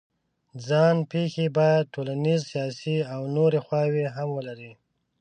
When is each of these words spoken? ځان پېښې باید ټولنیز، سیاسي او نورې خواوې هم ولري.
ځان 0.67 0.95
پېښې 1.11 1.45
باید 1.57 1.91
ټولنیز، 1.93 2.41
سیاسي 2.51 2.97
او 3.13 3.21
نورې 3.35 3.59
خواوې 3.65 4.05
هم 4.15 4.29
ولري. 4.37 4.71